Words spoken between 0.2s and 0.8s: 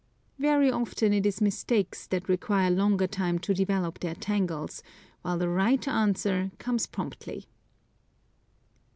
Very